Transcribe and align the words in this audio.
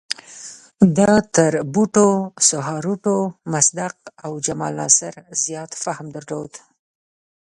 ده 0.97 1.11
تر 1.35 1.51
بوټو، 1.73 2.09
سوهارتو، 2.49 3.15
مصدق 3.53 3.95
او 4.23 4.31
جمال 4.45 4.73
ناصر 4.81 5.13
زیات 5.43 5.71
فهم 5.83 6.07
درلود. 6.15 6.53